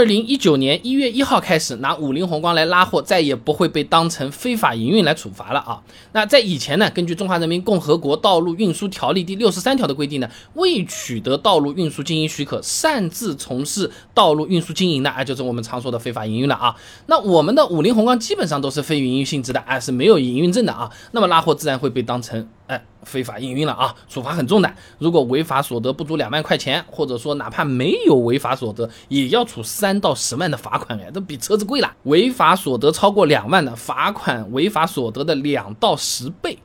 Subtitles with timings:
[0.00, 5.82] 二零一九年一月一号开始，拿五菱宏光来拉货，再也不会被当成非法营运来处罚了啊。
[6.12, 16.74] 那在以前呢，根据《中华人民共和国道路运输条例》第六十三条的规定呢，未取得道路运输经营许可，擅自从事道路运输经营的，哎，就是我们常说的非法营运了啊。
[17.04, 20.90] 那我们的五菱宏光基本上都是非营运性质的，哎，是没有营运证的啊。
[21.12, 22.48] 那么拉货自然会被当成。
[22.70, 24.72] 哎，非法营运了啊，处罚很重的。
[24.98, 30.96] 如果违法所得不足两万块钱，或者说哪怕没有违法所得，也要处三到十万的罚款。
[31.00, 31.92] 哎，都比车子贵了。
[32.04, 36.56] 违法所得超过两万的，罚款违法所得的两到十倍。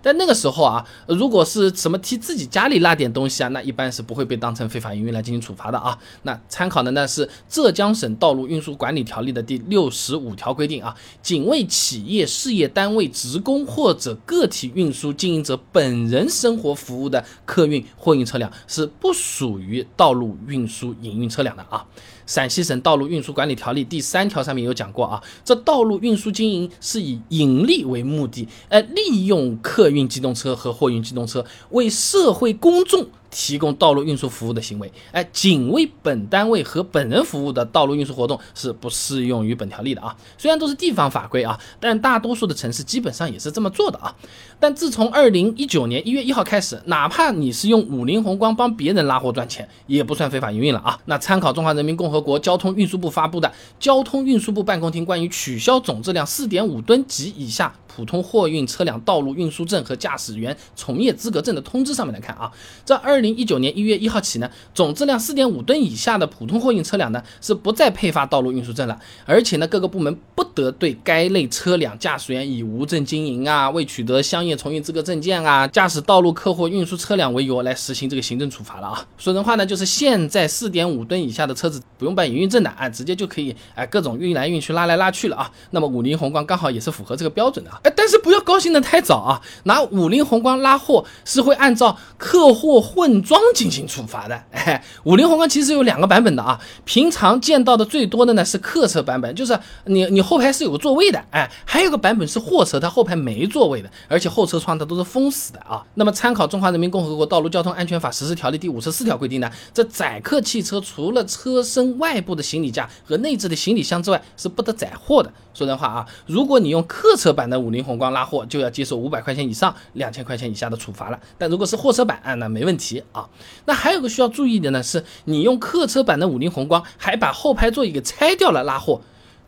[0.00, 5.98] 但那个时候啊，如果是什么替自己家里拉点东西啊，那一般是不会被当成非法营运来进行处罚的啊。
[6.22, 15.42] 那参考的呢是浙江省道路运输管理条例的第六十五条规定啊，仅为企业、事业单位、职工或者个体运输经营。
[15.42, 21.84] 者本人生活服务的客运货运车辆是不属于道路运输营运车辆的啊。
[22.26, 33.06] 陕西省道路运输管理条例第三条上面有讲过啊，这道路运输经营是以盈利为目的，呃，利用客运机动车和货运机动车为社会公众。
[33.32, 40.14] 提供道路运输服务的行为，哎，仅为本单位和本人服务的道路运输活动是不适用于本条例的啊。
[40.36, 44.14] 虽然都是地方法规啊，但大多数的城市基本上也是这么做的啊。
[44.60, 50.98] 但自从二零一九年一月一号开始，哪怕你是用五菱宏光帮别人拉货赚钱，也不算非法营运了啊。
[51.06, 53.48] 那参考中华人民共和国交通运输部发布的
[53.80, 62.52] 《交通运输部办公厅关于取消总质量四点五吨及以下普通货运车辆道路运输证和驾驶员从业资格证的通知》上面来看啊，
[62.84, 63.21] 这二。
[63.22, 68.98] 零一九年一月一号起呢，总质量四点五吨以下的普通货运车辆呢，是不再配发道路运输证了。
[69.24, 79.06] 而且呢，各个部门不得对该类车辆驾驶员以无证经营啊、未取得相应从业资格证件啊、驾驶道路客货运输车辆为由来实行这个行政处罚了啊。
[79.16, 85.50] 说人话呢，就是现在四点五吨以下的车子不用办营运证的啊，直接就可以哎各种运来运去、拉来拉去了啊。
[85.70, 87.78] 那么五菱宏光刚好也是符合这个标准的啊。
[87.84, 93.11] 哎，但是不要高兴的太早啊，拿五菱宏光拉货是会按照客货混。
[93.12, 96.58] 混装进行处罚的，哎，五菱宏光其实有两个版本的啊。
[96.86, 105.84] 平常见到的最多的呢是客车版本，就是你你后排是有座位的，哎，还有个版本是货车，它后排没座位的，而且后车窗它都是封死的啊。
[105.94, 115.30] 那么参考《中华人民共和国道路交通安全法实施条例》第五十四条规定呢，这载客汽车除了车身外部的行李架和内置的行李箱之外，是不得载货的。
[115.52, 121.20] 说人话啊，如果你用客车版的五菱宏光拉货，就要接受五百块钱以上两千块钱以下的处罚了。
[121.36, 123.01] 但如果是货车版啊，那没问题。
[123.12, 123.28] 啊，
[123.64, 129.00] 那还有个需要注意的呢，是你用客车版的五菱宏光，还把后排座椅给拆掉了拉货。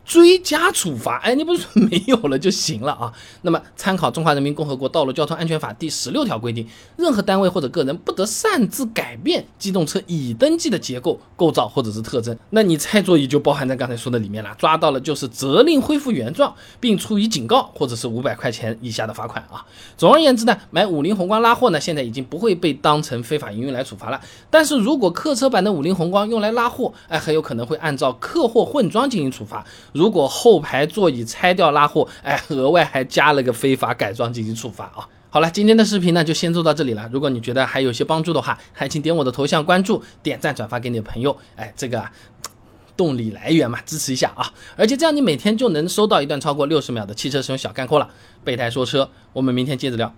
[0.04, 3.12] 追加处罚，哎，你不是说没有了就行了啊？
[3.42, 6.66] 那么参考《中华人民共和国道路交通安全法》第十六条规定，
[6.97, 12.37] 任何单位或者个人不得擅自改变机动车已登记的结构、构造或者是特征。
[12.50, 19.64] 那你拆座椅就包含在刚才说的里面了，抓到了就是责令恢复原状，并处以警告或者是五百块钱以下的罚款啊。
[19.97, 24.20] 总而言之呢，买五菱宏光拉货呢，现在已经不会被当成非法营运来处罚了。
[24.50, 29.64] 但是如果客车版的五菱宏光用来拉货，哎，很有可能会按照客货混装进行处罚。
[29.94, 35.09] 如果后排座椅拆掉拉货，哎，额外还加了个非法改装进行处罚啊！
[35.31, 37.09] 好了，今天的视频呢就先做到这里了。
[37.12, 42.05] 如果你觉得还有些帮助的话，还请点我的头像关注、点赞、转发给你的朋友，哎，这个
[42.97, 44.53] 动力来源嘛，支持一下啊！
[44.77, 48.11] 而且这样你每天就能收到一段超过六十秒的汽车使用小干货了。
[48.43, 50.12] 备胎说车，我们明天接着聊。